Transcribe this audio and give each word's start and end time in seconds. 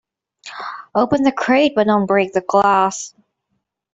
Open 0.95 1.21
the 1.21 1.31
crate 1.31 1.73
but 1.75 1.85
don't 1.85 2.07
break 2.07 2.33
the 2.33 2.41
glass. 2.41 3.13